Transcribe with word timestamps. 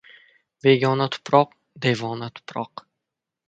Begona 0.67 1.07
tuproq— 1.15 1.53
devona 1.87 2.33
tuproq. 2.39 2.87